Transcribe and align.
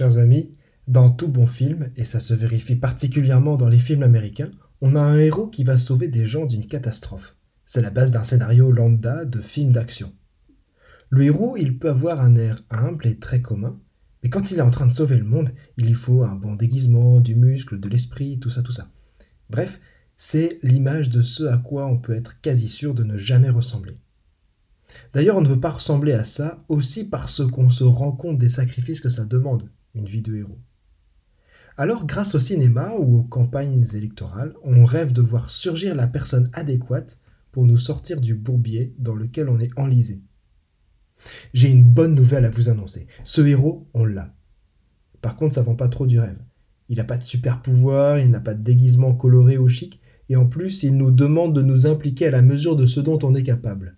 Chers 0.00 0.16
amis, 0.16 0.50
dans 0.88 1.10
tout 1.10 1.28
bon 1.28 1.46
film, 1.46 1.90
et 1.94 2.06
ça 2.06 2.20
se 2.20 2.32
vérifie 2.32 2.74
particulièrement 2.74 3.58
dans 3.58 3.68
les 3.68 3.78
films 3.78 4.02
américains, 4.02 4.50
on 4.80 4.96
a 4.96 4.98
un 4.98 5.18
héros 5.18 5.48
qui 5.48 5.62
va 5.62 5.76
sauver 5.76 6.08
des 6.08 6.24
gens 6.24 6.46
d'une 6.46 6.64
catastrophe. 6.64 7.36
C'est 7.66 7.82
la 7.82 7.90
base 7.90 8.10
d'un 8.10 8.22
scénario 8.22 8.72
lambda 8.72 9.26
de 9.26 9.42
film 9.42 9.72
d'action. 9.72 10.14
Le 11.10 11.24
héros, 11.24 11.58
il 11.58 11.78
peut 11.78 11.90
avoir 11.90 12.22
un 12.22 12.34
air 12.34 12.62
humble 12.70 13.08
et 13.08 13.18
très 13.18 13.42
commun, 13.42 13.78
mais 14.22 14.30
quand 14.30 14.50
il 14.50 14.56
est 14.56 14.62
en 14.62 14.70
train 14.70 14.86
de 14.86 14.92
sauver 14.94 15.18
le 15.18 15.24
monde, 15.26 15.50
il 15.76 15.84
lui 15.84 15.92
faut 15.92 16.22
un 16.22 16.34
bon 16.34 16.54
déguisement, 16.54 17.20
du 17.20 17.34
muscle, 17.34 17.78
de 17.78 17.88
l'esprit, 17.90 18.38
tout 18.38 18.48
ça, 18.48 18.62
tout 18.62 18.72
ça. 18.72 18.88
Bref, 19.50 19.82
c'est 20.16 20.60
l'image 20.62 21.10
de 21.10 21.20
ce 21.20 21.44
à 21.44 21.58
quoi 21.58 21.84
on 21.84 21.98
peut 21.98 22.16
être 22.16 22.40
quasi 22.40 22.70
sûr 22.70 22.94
de 22.94 23.04
ne 23.04 23.18
jamais 23.18 23.50
ressembler. 23.50 23.98
D'ailleurs, 25.12 25.36
on 25.36 25.42
ne 25.42 25.48
veut 25.48 25.60
pas 25.60 25.68
ressembler 25.68 26.14
à 26.14 26.24
ça 26.24 26.56
aussi 26.70 27.06
parce 27.06 27.44
qu'on 27.44 27.68
se 27.68 27.84
rend 27.84 28.12
compte 28.12 28.38
des 28.38 28.48
sacrifices 28.48 29.02
que 29.02 29.10
ça 29.10 29.26
demande, 29.26 29.68
une 29.94 30.06
vie 30.06 30.22
de 30.22 30.36
héros. 30.36 30.58
Alors, 31.76 32.04
grâce 32.04 32.34
au 32.34 32.40
cinéma 32.40 32.92
ou 32.98 33.18
aux 33.18 33.22
campagnes 33.22 33.84
électorales, 33.94 34.54
on 34.62 34.84
rêve 34.84 35.12
de 35.12 35.22
voir 35.22 35.50
surgir 35.50 35.94
la 35.94 36.06
personne 36.06 36.50
adéquate 36.52 37.20
pour 37.52 37.64
nous 37.64 37.78
sortir 37.78 38.20
du 38.20 38.34
bourbier 38.34 38.94
dans 38.98 39.14
lequel 39.14 39.48
on 39.48 39.58
est 39.58 39.76
enlisé. 39.78 40.20
J'ai 41.54 41.70
une 41.70 41.84
bonne 41.84 42.14
nouvelle 42.14 42.44
à 42.44 42.50
vous 42.50 42.68
annoncer. 42.68 43.06
Ce 43.24 43.40
héros, 43.40 43.88
on 43.94 44.04
l'a. 44.04 44.34
Par 45.20 45.36
contre, 45.36 45.54
ça 45.54 45.62
vend 45.62 45.74
pas 45.74 45.88
trop 45.88 46.06
du 46.06 46.18
rêve. 46.18 46.38
Il 46.88 46.96
n'a 46.96 47.04
pas 47.04 47.18
de 47.18 47.22
super 47.22 47.62
pouvoir, 47.62 48.18
il 48.18 48.30
n'a 48.30 48.40
pas 48.40 48.54
de 48.54 48.62
déguisement 48.62 49.14
coloré 49.14 49.58
ou 49.58 49.68
chic, 49.68 50.00
et 50.28 50.36
en 50.36 50.46
plus, 50.46 50.82
il 50.82 50.96
nous 50.96 51.10
demande 51.10 51.54
de 51.54 51.62
nous 51.62 51.86
impliquer 51.86 52.26
à 52.26 52.30
la 52.30 52.42
mesure 52.42 52.76
de 52.76 52.86
ce 52.86 53.00
dont 53.00 53.18
on 53.22 53.34
est 53.34 53.42
capable. 53.42 53.96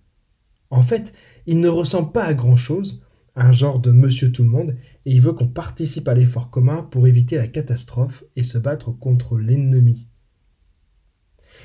En 0.70 0.82
fait, 0.82 1.12
il 1.46 1.60
ne 1.60 1.68
ressemble 1.68 2.12
pas 2.12 2.24
à 2.24 2.34
grand-chose, 2.34 3.04
un 3.34 3.52
genre 3.52 3.78
de 3.78 3.90
monsieur 3.90 4.30
tout 4.30 4.42
le 4.42 4.48
monde, 4.48 4.76
et 5.06 5.12
il 5.12 5.20
veut 5.20 5.32
qu'on 5.32 5.48
participe 5.48 6.08
à 6.08 6.14
l'effort 6.14 6.50
commun 6.50 6.82
pour 6.82 7.06
éviter 7.06 7.36
la 7.36 7.48
catastrophe 7.48 8.24
et 8.36 8.42
se 8.42 8.58
battre 8.58 8.92
contre 8.92 9.38
l'ennemi. 9.38 10.08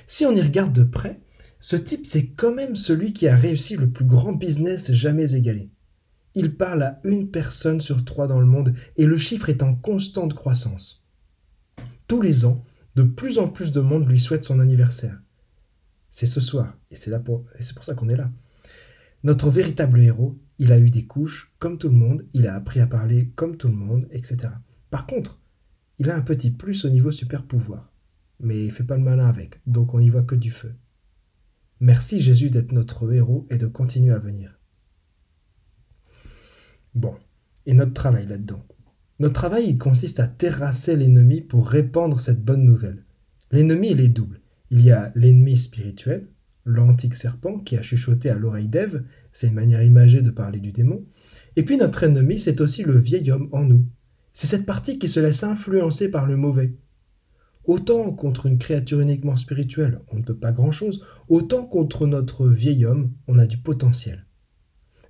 Si 0.07 0.25
on 0.25 0.35
y 0.35 0.41
regarde 0.41 0.73
de 0.73 0.83
près, 0.83 1.19
ce 1.59 1.75
type 1.75 2.05
c'est 2.05 2.27
quand 2.27 2.53
même 2.53 2.75
celui 2.75 3.13
qui 3.13 3.27
a 3.27 3.35
réussi 3.35 3.75
le 3.75 3.89
plus 3.89 4.05
grand 4.05 4.33
business 4.33 4.91
jamais 4.91 5.35
égalé. 5.35 5.69
Il 6.35 6.55
parle 6.55 6.83
à 6.83 6.99
une 7.03 7.29
personne 7.29 7.81
sur 7.81 8.05
trois 8.05 8.27
dans 8.27 8.39
le 8.39 8.45
monde 8.45 8.75
et 8.95 9.05
le 9.05 9.17
chiffre 9.17 9.49
est 9.49 9.63
en 9.63 9.73
constante 9.73 10.35
croissance. 10.35 11.03
Tous 12.07 12.21
les 12.21 12.45
ans, 12.45 12.63
de 12.95 13.03
plus 13.03 13.39
en 13.39 13.47
plus 13.47 13.71
de 13.71 13.81
monde 13.81 14.07
lui 14.07 14.19
souhaite 14.19 14.43
son 14.43 14.59
anniversaire. 14.59 15.19
C'est 16.09 16.27
ce 16.27 16.41
soir, 16.41 16.77
et 16.89 16.95
c'est 16.95 17.11
pour, 17.23 17.45
ça 17.81 17.95
qu'on 17.95 18.09
est 18.09 18.15
là. 18.15 18.31
Notre 19.23 19.49
véritable 19.49 19.99
héros, 19.99 20.37
il 20.59 20.71
a 20.71 20.79
eu 20.79 20.89
des 20.89 21.05
couches 21.05 21.53
comme 21.59 21.77
tout 21.77 21.89
le 21.89 21.95
monde, 21.95 22.25
il 22.33 22.47
a 22.47 22.55
appris 22.55 22.79
à 22.79 22.87
parler 22.87 23.31
comme 23.35 23.57
tout 23.57 23.67
le 23.67 23.75
monde, 23.75 24.07
etc. 24.11 24.49
Par 24.89 25.05
contre, 25.05 25.39
il 25.99 26.09
a 26.09 26.15
un 26.15 26.21
petit 26.21 26.51
plus 26.51 26.85
au 26.85 26.89
niveau 26.89 27.11
super 27.11 27.43
pouvoir. 27.43 27.91
Mais 28.39 28.65
il 28.65 28.71
fait 28.71 28.83
pas 28.83 28.97
le 28.97 29.03
malin 29.03 29.27
avec, 29.27 29.59
donc 29.65 29.93
on 29.93 29.99
n'y 29.99 30.09
voit 30.09 30.23
que 30.23 30.35
du 30.35 30.51
feu. 30.51 30.73
Merci 31.79 32.21
Jésus 32.21 32.49
d'être 32.49 32.71
notre 32.71 33.11
héros 33.11 33.47
et 33.49 33.57
de 33.57 33.67
continuer 33.67 34.13
à 34.13 34.19
venir. 34.19 34.59
Bon, 36.93 37.15
et 37.65 37.73
notre 37.73 37.93
travail 37.93 38.27
là-dedans? 38.27 38.63
Notre 39.19 39.33
travail, 39.33 39.69
il 39.69 39.77
consiste 39.77 40.19
à 40.19 40.27
terrasser 40.27 40.95
l'ennemi 40.95 41.41
pour 41.41 41.67
répandre 41.67 42.19
cette 42.19 42.43
bonne 42.43 42.63
nouvelle. 42.63 43.03
L'ennemi, 43.51 43.91
il 43.91 43.99
est 43.99 44.07
double. 44.09 44.41
Il 44.69 44.81
y 44.81 44.91
a 44.91 45.11
l'ennemi 45.15 45.57
spirituel, 45.57 46.27
l'antique 46.65 47.15
serpent 47.15 47.59
qui 47.59 47.77
a 47.77 47.81
chuchoté 47.81 48.29
à 48.29 48.35
l'oreille 48.35 48.67
d'Ève, 48.67 49.03
c'est 49.37 49.49
une 49.49 49.53
manière 49.53 49.83
imagée 49.83 50.23
de 50.23 50.31
parler 50.31 50.59
du 50.59 50.71
démon. 50.71 51.05
Et 51.55 51.63
puis 51.63 51.77
notre 51.77 52.01
ennemi, 52.01 52.39
c'est 52.39 52.59
aussi 52.59 52.81
le 52.81 52.97
vieil 52.97 53.29
homme 53.29 53.49
en 53.51 53.65
nous. 53.65 53.85
C'est 54.33 54.47
cette 54.47 54.65
partie 54.65 54.97
qui 54.97 55.07
se 55.07 55.19
laisse 55.19 55.43
influencer 55.43 56.09
par 56.09 56.25
le 56.25 56.35
mauvais. 56.35 56.75
Autant 57.63 58.11
contre 58.13 58.47
une 58.47 58.57
créature 58.57 58.99
uniquement 58.99 59.37
spirituelle, 59.37 60.01
on 60.07 60.17
ne 60.17 60.23
peut 60.23 60.35
pas 60.35 60.51
grand-chose, 60.51 61.05
autant 61.29 61.67
contre 61.67 62.07
notre 62.07 62.47
vieil 62.47 62.83
homme, 62.83 63.13
on 63.27 63.37
a 63.37 63.45
du 63.45 63.59
potentiel. 63.59 64.25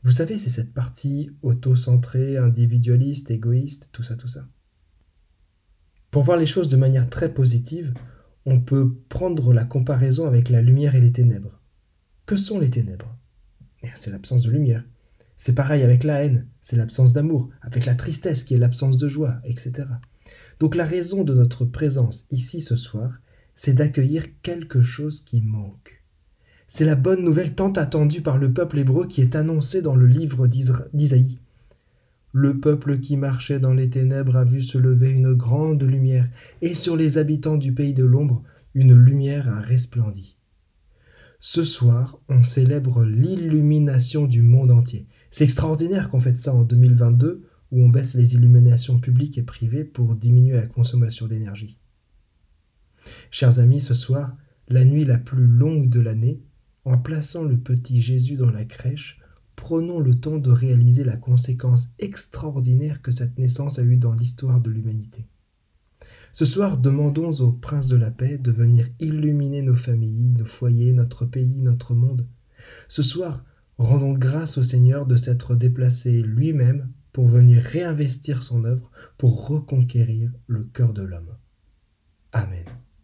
Vous 0.04 0.12
savez, 0.12 0.38
c'est 0.38 0.50
cette 0.50 0.74
partie 0.74 1.30
auto-centrée, 1.42 2.36
individualiste, 2.36 3.32
égoïste, 3.32 3.92
tout 3.94 4.04
ça, 4.04 4.18
tout 4.18 4.28
ça. 4.28 4.46
Pour 6.12 6.24
voir 6.24 6.38
les 6.38 6.46
choses 6.46 6.68
de 6.68 6.76
manière 6.76 7.10
très 7.10 7.34
positive, 7.34 7.94
on 8.46 8.60
peut 8.60 8.94
prendre 9.08 9.54
la 9.54 9.64
comparaison 9.64 10.28
avec 10.28 10.50
la 10.50 10.62
lumière 10.62 10.96
et 10.96 11.02
les 11.02 11.14
ténèbres. 11.14 11.62
Que 12.26 12.36
sont 12.36 12.60
les 12.60 12.72
ténèbres? 12.72 13.18
C'est 13.96 14.12
l'absence 14.12 14.44
de 14.44 14.52
lumière. 14.52 14.84
C'est 15.38 15.56
pareil 15.56 15.84
avec 15.84 16.04
la 16.04 16.24
haine, 16.24 16.48
c'est 16.62 16.78
l'absence 16.78 17.14
d'amour, 17.14 17.50
avec 17.62 17.86
la 17.86 17.96
tristesse 17.96 18.44
qui 18.44 18.56
est 18.56 18.60
l'absence 18.60 18.98
de 18.98 19.08
joie, 19.08 19.36
etc. 19.44 19.86
Donc 20.60 20.76
la 20.76 20.86
raison 20.86 21.24
de 21.24 21.34
notre 21.34 21.64
présence 21.66 22.26
ici 22.32 22.62
ce 22.62 22.76
soir, 22.76 23.22
c'est 23.56 23.74
d'accueillir 23.74 24.26
quelque 24.42 24.82
chose 24.82 25.22
qui 25.22 25.42
manque. 25.42 26.04
C'est 26.68 26.86
la 26.86 26.96
bonne 26.96 27.24
nouvelle 27.24 27.56
tant 27.56 27.72
attendue 27.72 28.22
par 28.22 28.38
le 28.38 28.52
peuple 28.52 28.80
hébreu 28.80 29.08
qui 29.08 29.22
est 29.22 29.36
annoncée 29.36 29.82
dans 29.82 29.96
le 29.96 30.08
livre 30.08 30.48
d'Isaïe. 30.48 31.40
Le 32.34 32.60
peuple 32.60 33.00
qui 33.00 33.16
marchait 33.16 33.60
dans 33.60 33.74
les 33.74 33.90
ténèbres 33.90 34.36
a 34.36 34.44
vu 34.44 34.62
se 34.62 34.78
lever 34.78 35.12
une 35.12 35.34
grande 35.34 35.82
lumière, 35.84 36.28
et 36.62 36.76
sur 36.76 36.98
les 36.98 37.18
habitants 37.18 37.58
du 37.58 37.74
pays 37.74 37.94
de 37.94 38.04
l'ombre, 38.04 38.44
une 38.74 38.94
lumière 38.94 39.50
a 39.50 39.60
resplendi. 39.60 40.37
Ce 41.40 41.64
soir, 41.64 42.20
on 42.30 42.44
célèbre 42.44 43.04
l'illumination 43.04 44.26
du 44.26 44.42
monde 44.42 44.72
entier. 44.72 45.08
C'est 45.30 45.44
extraordinaire 45.44 46.10
qu'on 46.10 46.20
fête 46.20 46.40
ça 46.40 46.54
en 46.54 46.64
2022, 46.64 47.44
où 47.72 47.82
on 47.84 47.90
baisse 47.90 48.16
les 48.16 48.34
illuminations 48.34 49.00
publiques 49.00 49.38
et 49.38 49.44
privées 49.44 49.84
pour 49.84 50.16
diminuer 50.16 50.56
la 50.56 50.66
consommation 50.66 51.28
d'énergie. 51.28 51.78
Chers 53.30 53.60
amis, 53.60 53.80
ce 53.80 53.94
soir, 53.94 54.36
la 54.68 54.84
nuit 54.84 55.06
la 55.06 55.18
plus 55.18 55.46
longue 55.46 55.90
de 55.90 56.00
l'année, 56.00 56.42
en 56.86 56.98
plaçant 56.98 57.44
le 57.44 57.58
petit 57.58 58.02
Jésus 58.02 58.36
dans 58.36 58.50
la 58.50 58.66
crèche, 58.66 59.20
prenons 59.56 60.00
le 60.00 60.16
temps 60.16 60.38
de 60.38 60.52
réaliser 60.52 61.04
la 61.04 61.18
conséquence 61.18 61.94
extraordinaire 62.00 63.02
que 63.02 63.12
cette 63.12 63.38
naissance 63.38 63.78
a 63.78 63.84
eue 63.84 63.98
dans 63.98 64.14
l'histoire 64.14 64.60
de 64.60 64.72
l'humanité. 64.72 65.28
Ce 66.34 66.46
soir, 66.46 66.78
demandons 66.78 67.32
au 67.42 67.52
Prince 67.52 67.88
de 67.88 67.98
la 67.98 68.12
paix 68.12 68.38
de 68.38 68.52
venir 68.52 68.88
illuminer 69.00 69.62
nos 69.62 69.76
familles, 69.76 70.34
nos 70.38 70.46
foyers, 70.46 70.94
notre 70.94 71.26
pays, 71.26 71.62
notre 71.62 71.94
monde. 71.94 72.28
Ce 72.88 73.04
soir, 73.04 73.44
rendons 73.78 74.14
grâce 74.14 74.58
au 74.58 74.64
Seigneur 74.64 75.06
de 75.06 75.16
s'être 75.16 75.56
déplacé 75.56 76.22
lui-même 76.22 76.90
pour 77.12 77.28
venir 77.28 77.64
réinvestir 77.64 78.44
son 78.44 78.66
œuvre, 78.66 78.92
pour 79.18 79.48
reconquérir 79.48 80.32
le 80.46 80.64
cœur 80.64 80.94
de 80.94 81.02
l'homme. 81.02 81.36
Amen. 82.32 82.66